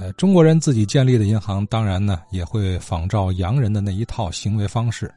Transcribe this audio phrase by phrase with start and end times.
[0.00, 5.12] 呃，中国人自己建立的银行，当然呢也会仿照洋人的那一套行为方式，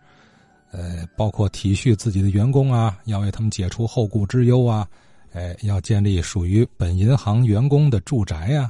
[0.72, 4.86] 呃，包括体恤自己的员工啊，要为他们解除后顾之忧啊，
[5.32, 8.70] 哎，要建立属于本银行员工的住宅呀。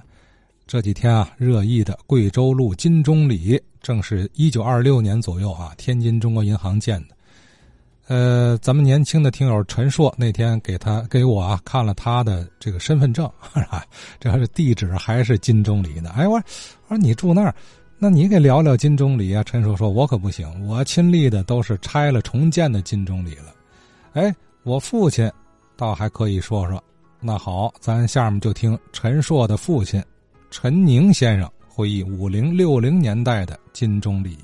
[0.68, 7.16] 这几天啊，热议的贵州路金钟里，正是一九二六年左右啊，天津中国银行建的。
[8.08, 13.30] 呃，咱们年轻的听友陈硕那天给他给我啊看了他的这个身份证，
[14.20, 16.12] 这还是地址还是金钟里呢？
[16.16, 16.46] 哎，我说
[16.88, 17.56] 我说你住那儿，
[17.98, 19.42] 那你给聊聊金钟里啊？
[19.44, 23.56] 陈硕说：“我可不行，我亲历的都是拆了重建的金钟里了。”
[24.14, 25.32] 哎，我父亲
[25.78, 26.84] 倒还可以说说。
[27.22, 30.04] 那好，咱下面就听陈硕的父亲
[30.52, 34.38] 陈宁先生回忆五零六零年代的金钟里。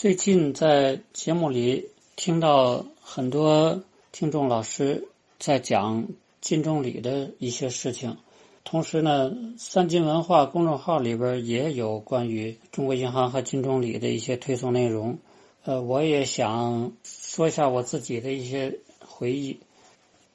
[0.00, 3.82] 最近在节目里听到很多
[4.12, 5.06] 听众老师
[5.38, 6.08] 在讲
[6.40, 8.16] 金钟里的一些事情，
[8.64, 15.18] 同时呢，三金文化公众号里边也有关于中国银行和金钟里的一些推送内容。
[15.64, 19.60] 呃，我也想说一下我自己的一些回忆。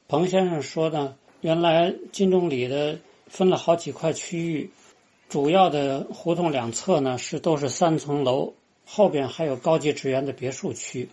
[0.08, 4.70] 彭先生说呢，原来金钟里的分了好几块区域，
[5.28, 8.54] 主要的胡同两侧呢是都是三层楼。
[8.86, 11.10] 后边还有高级职员的别墅区，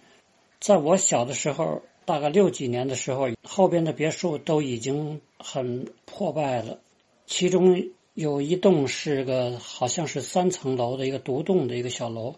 [0.60, 6.78] 在我小的时候，大概六几年的时候，后边的别墅都已经很破败了。
[7.26, 12.34] 其中有一栋是个好像是三层楼的一个独栋的一个小楼，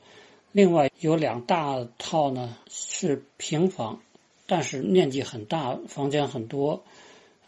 [0.52, 4.00] 另外有两大套呢是平房，
[4.46, 6.84] 但是面积很大，房间很多。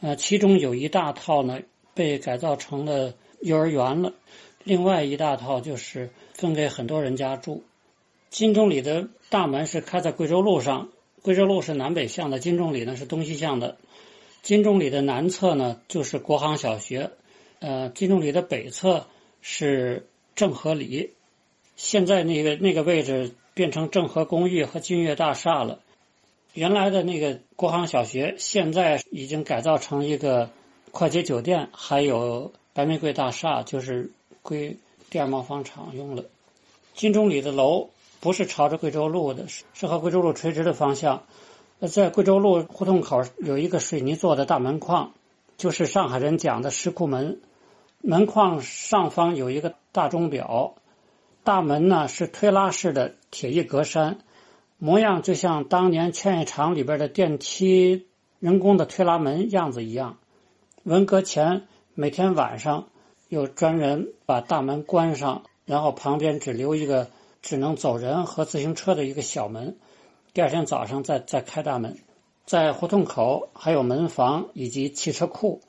[0.01, 1.61] 呃，其中有一大套呢
[1.95, 4.13] 被改造成了幼儿园了，
[4.65, 7.63] 另外一大套就是分给很多人家住。
[8.31, 10.89] 金钟里的大门是开在贵州路上，
[11.23, 13.77] 贵州路是南北向的，金钟里呢是东西向的。
[14.43, 17.11] 金钟里的南侧呢就是国航小学，
[17.61, 19.07] 呃，金钟里的北侧
[19.41, 21.15] 是正和里。
[21.77, 25.81] 现在那个那个位置变成正和公寓和君悦大厦了。
[26.53, 30.51] 原来的那个国航小学现在已经改造成一个
[30.91, 34.11] 快捷酒店，还有白玫瑰大厦，就是
[34.43, 34.77] 归
[35.11, 36.25] 第二贸房厂用了。
[36.95, 37.91] 金钟里的楼。
[38.21, 41.23] 不是朝着贵州路的，是和贵州路垂直的方向。
[41.89, 45.13] 在贵州路胡同口有一个水泥做的大门框，
[45.59, 47.41] 就是上海人讲的石库门。
[48.01, 50.75] 门框上方有一个大钟表，
[51.45, 54.17] 大门呢是推拉式的铁艺格栅，
[54.79, 58.07] 模样就像当年劝业场里边的电梯
[58.39, 60.17] 人工的推拉门样子一样。
[60.83, 62.87] 文革前每天晚上
[63.29, 67.09] 有专人把大门关上，然后旁边只留一个。
[67.47, 69.77] 只能走人和自行车的一个小门，
[70.35, 71.97] 第二天早上再再开大门。
[72.45, 75.61] 在胡同口还有门房以及汽车库。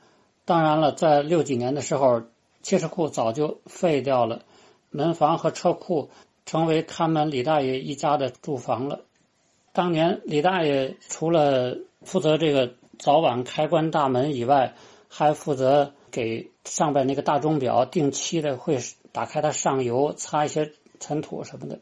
[0.43, 2.23] 当然了，在六几年的时候，
[2.63, 4.41] 汽车库早就废掉了，
[4.89, 6.09] 门房和车库
[6.47, 9.01] 成为看门李大爷一家的住房了。
[9.71, 14.73] 当年李大爷除了负责这个早晚开关大门以外，
[15.09, 18.79] 还负责给上边那个大钟表定期的会
[19.11, 20.71] 打开它上油，擦一些。
[21.00, 21.80] 尘土什么的，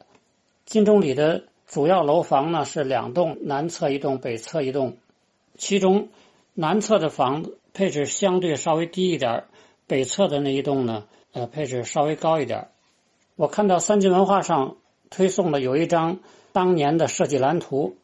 [0.65, 4.97] 金钟里的主要楼房呢是两栋，南侧一栋，北侧一栋。
[5.57, 6.09] 其中
[6.53, 9.45] 南侧的房子配置相对稍微低一点，
[9.87, 12.67] 北侧的那一栋呢，呃，配置稍微高一点。
[13.35, 14.77] 我看到三晋文化上
[15.09, 16.19] 推送的有一张
[16.51, 17.97] 当年的设计蓝图，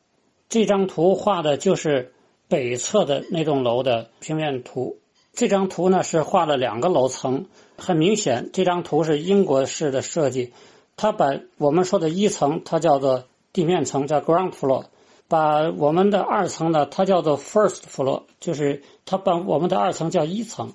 [0.49, 2.13] 这张图画的就是
[2.47, 4.97] 北侧的那栋楼的平面图。
[5.33, 7.45] 这张图呢是画了两个楼层，
[7.77, 10.51] 很明显，这张图是英国式的设计。
[11.01, 13.23] 它把我们说的一层，它叫做
[13.53, 14.83] 地面层，叫 ground floor；
[15.27, 20.73] 把我们的二层呢，它叫做 first floor，就是它把我们的二层叫一层。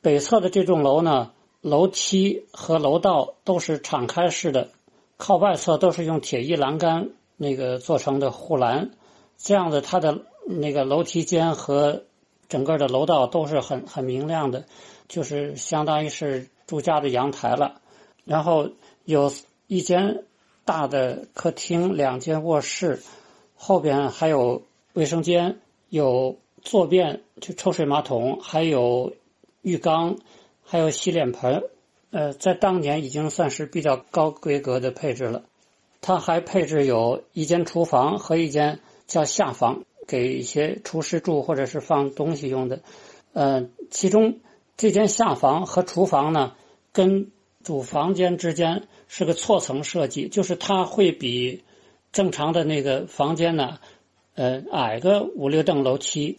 [0.00, 4.70] 北侧的这栋楼呢，楼梯和楼道都是敞开式的，
[5.18, 8.92] 靠外侧都是用铁艺栏杆那个做成的护栏，
[9.36, 12.04] 这样的它的那个楼梯间和
[12.48, 14.64] 整个的楼道都是很很明亮的，
[15.06, 17.82] 就是相当于是住家的阳台了。
[18.24, 18.70] 然后
[19.04, 19.30] 有。
[19.70, 20.24] 一间
[20.64, 23.00] 大的客厅，两间卧室，
[23.54, 24.64] 后边还有
[24.94, 29.12] 卫生间，有坐便，就抽水马桶，还有
[29.62, 30.16] 浴缸，
[30.64, 31.62] 还有洗脸盆。
[32.10, 35.44] 呃，在当年已经算是比较高规格的配置了。
[36.00, 42.80] 它还配置有一间厨房和一间叫下房，给一些厨师住或者是放东西用的。
[43.34, 44.40] 呃，其中
[44.76, 46.54] 这间下房和厨房呢，
[46.92, 47.30] 跟
[47.62, 51.62] 主房间之间是个错层设计，就是它会比
[52.12, 53.78] 正常的那个房间呢，
[54.34, 56.38] 呃，矮个五六栋楼梯。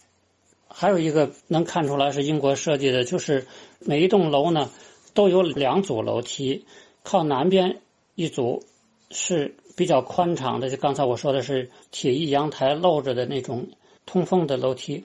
[0.74, 3.46] 还有一个能看出来是英国设计的，就是
[3.78, 4.70] 每一栋楼呢
[5.12, 6.64] 都有两组楼梯，
[7.02, 7.80] 靠南边
[8.14, 8.64] 一组
[9.10, 13.68] 是比较宽敞的，就刚才我说的是铁艺阳台露着的那种
[14.06, 15.04] 通风的楼梯。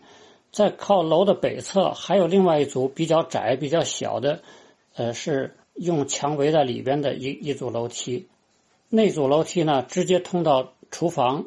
[0.54, 4.42] 在靠楼的北侧还有另外一组比较窄、比较小的，
[4.96, 8.27] 呃，是用墙围在里边的一一组楼梯。
[8.89, 11.45] 那组楼梯呢，直接通到厨房。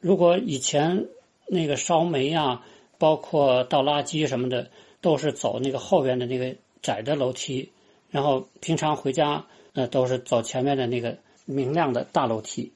[0.00, 1.06] 如果以前
[1.46, 2.62] 那个烧煤呀，
[2.98, 4.70] 包括倒垃圾什么的，
[5.00, 7.70] 都是走那个后边的那个窄的楼梯，
[8.10, 12.72] 然后平常回家呃都是走前面的那个明亮的大楼梯。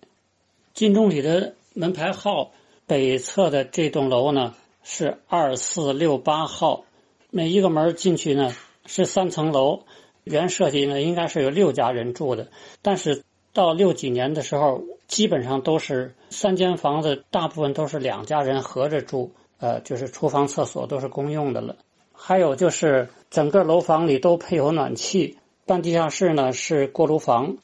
[0.75, 2.53] 金钟里的门牌号
[2.87, 4.55] 北侧的这栋楼呢。
[4.85, 6.83] 是二四六八号，
[7.31, 8.53] 每一个门进去呢
[8.85, 9.85] 是三层楼，
[10.25, 12.49] 原设计呢应该是有六家人住的，
[12.81, 13.23] 但是
[13.53, 21.77] 到六几年的时候，基本上都是三间房子，大部分都是两家人合着住，呃，就是厨房、厕所都是公用的了。
[22.13, 27.57] 还有就是整个楼房里都配有暖气，半地下室呢是锅炉房，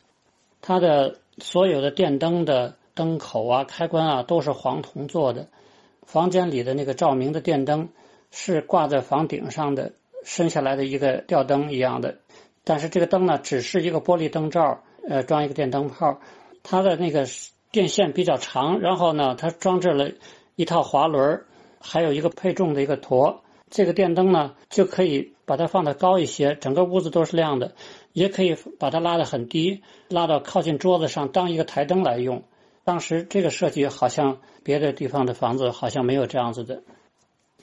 [0.61, 5.47] 它的所有的电灯的灯口啊、开关啊都是黄铜做的。
[6.05, 7.91] 房间里的那个照明的电灯
[8.31, 9.93] 是挂在房顶上的，
[10.25, 12.17] 伸下来的一个吊灯一样的。
[12.69, 16.21] 但是这个灯呢，只是一个玻璃灯罩，呃，装一个电灯泡。
[16.63, 17.27] 它的那个
[17.73, 20.11] 电线比较长，然后呢，它装置了
[20.55, 21.45] 一套滑轮，
[21.81, 23.41] 还有一个配重的一个坨。
[23.71, 27.69] 这个电灯呢，就可以把它放的高一些，整个屋子都是亮的；
[28.13, 32.43] 也可以把它拉得很低，拉到靠近桌子上当一个台灯来用。
[32.85, 36.83] 当时这个设计好像别的地方的房子好像没有这样子的。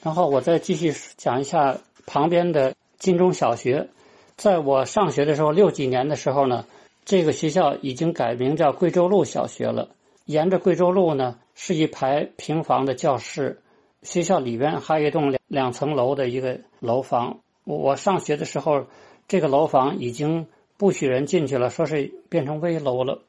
[0.02, 1.78] 然后我再继续讲一下
[2.08, 3.90] 旁边的金钟小学。
[4.38, 6.66] 在我上学的时候，六几年的时候呢，
[7.06, 9.90] 这个学校已经改名叫贵州路小学了。
[10.26, 13.62] 沿着贵州路呢，是一排平房的教室。
[14.02, 17.40] 学校里边还有一栋两两层楼的一个楼房。
[17.64, 18.86] 我上学的时候，
[19.28, 20.48] 这个楼房已经
[20.78, 23.22] 不许人进去了，说是变成危楼了。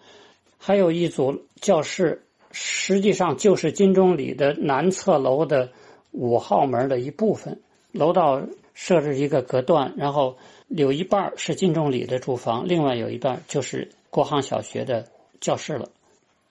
[0.59, 5.71] 还有一组教室，实际上就是金钟里的南侧楼的
[6.11, 7.61] 五号门的一部分。
[7.93, 8.43] 楼道
[8.75, 10.37] 设置一个隔断，然后
[10.69, 15.07] 有一半是金钟里的住房，另外有一半就是国航小学的
[15.41, 15.89] 教室了。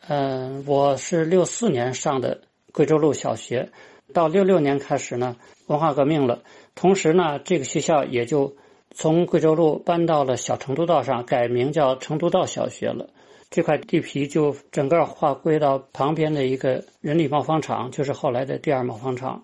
[0.07, 2.41] 嗯，我是六四年上的
[2.71, 3.69] 贵州路小学，
[4.13, 5.35] 到六六年开始呢，
[5.67, 6.43] 文化革命了，
[6.75, 8.55] 同时呢，这个学校也就
[8.91, 13.09] 从贵州路搬到了小成都道上，改名叫成都道小学了。
[13.49, 19.43] 这块地皮就整个划归到旁边的一个人力贸方厂，就是后来的第二贸方厂。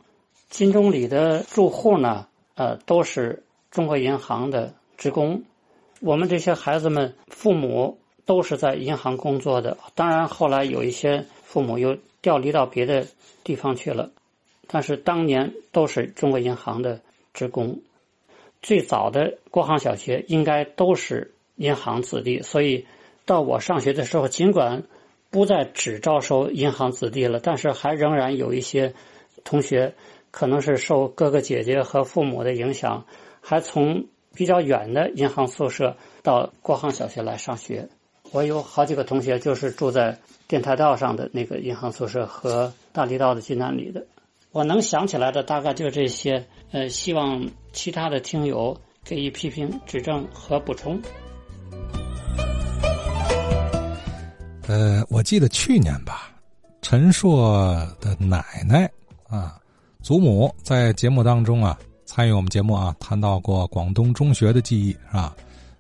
[0.50, 5.44] 金钟里的住户呢，呃，都是中国银行的职工。
[6.02, 13.08] 我们这些孩子们父母都是在银行工作的，当然后来有一些父母又调离到别的
[13.44, 14.12] 地方去了，
[14.68, 17.02] 但是当年都是中国银行的
[17.34, 17.80] 职工。
[18.62, 22.86] 最早的国航小学应该都是银行子弟，所以。
[23.24, 24.84] 到我上学的时候，尽管
[25.30, 28.96] 不再只招收银行子弟了，但是还仍然有一些
[29.44, 29.94] 同学
[30.32, 33.06] 可能是受哥哥姐姐和父母的影响，
[33.42, 37.90] 还从比较远的银行宿舍到国航小学来上学。
[38.32, 40.18] 我有好几个同学就是住在
[40.48, 44.06] 电台道上的那个银行宿舍和大理道的济南里的。
[44.52, 46.46] 我能想起来的大概就这些。
[46.74, 50.98] 呃，希望其他的听友给予批评指正和补充。
[54.70, 56.32] 呃，我记得去年吧，
[56.82, 58.90] 陈硕的奶奶
[59.28, 59.60] 啊，
[60.02, 65.36] 祖母在节目当中啊，参与我们节目啊，谈到过广东中学的记忆，是吧？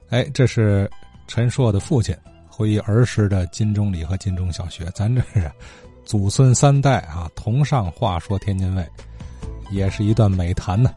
[0.09, 0.89] 哎，这是
[1.27, 2.15] 陈硕的父亲
[2.47, 5.51] 回忆儿时的金钟里和金钟小学，咱这是
[6.05, 8.85] 祖孙三代啊，同上话说天津卫，
[9.71, 10.91] 也是一段美谈呢。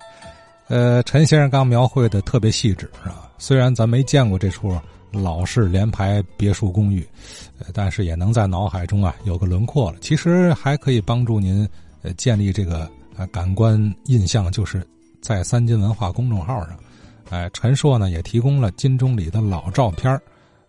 [0.69, 3.31] 呃，陈先生刚描绘的特别细致，是吧？
[3.39, 4.79] 虽然咱没见过这处。
[5.23, 7.07] 老式联排别墅公寓，
[7.61, 9.99] 呃，但是也能在脑海中啊有个轮廓了。
[10.01, 11.65] 其实还可以帮助您
[12.03, 14.85] 呃建立这个呃感官印象，就是
[15.25, 16.79] 在三金文化公众号上，
[17.31, 20.21] 哎，陈硕呢也提供了金钟里的老照片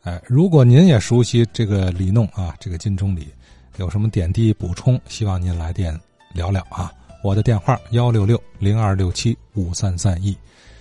[0.03, 3.27] 哎，如果您也熟悉这个里弄啊，这个金钟里
[3.75, 5.99] 有什么点滴补充，希望您来电
[6.31, 6.89] 聊聊啊。
[7.21, 10.33] 我的电话幺六六零二六七五三三一。